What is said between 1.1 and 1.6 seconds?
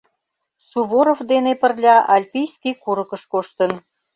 дене